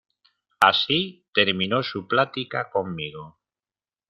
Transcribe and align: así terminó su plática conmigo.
así 0.59 1.27
terminó 1.31 1.83
su 1.83 2.07
plática 2.07 2.71
conmigo. 2.71 3.37